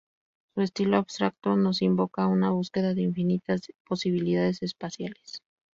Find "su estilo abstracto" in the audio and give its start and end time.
0.55-1.55